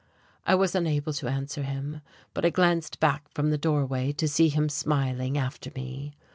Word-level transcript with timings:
I 0.47 0.55
was 0.55 0.73
unable 0.73 1.13
to 1.13 1.27
answer 1.27 1.61
him, 1.61 2.01
but 2.33 2.43
I 2.43 2.49
glanced 2.49 2.99
back 2.99 3.29
from 3.35 3.51
the 3.51 3.57
doorway 3.59 4.11
to 4.13 4.27
see 4.27 4.49
him 4.49 4.67
smiling 4.67 5.37
after 5.37 5.69
me. 5.75 6.15